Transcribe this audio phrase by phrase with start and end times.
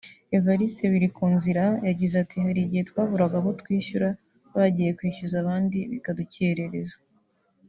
[0.37, 4.09] Evariste Birikunzira yagize ati “Harigihe twaburaga abo twishyura
[4.55, 6.97] bagiye kwishyuza abandi bikadukereza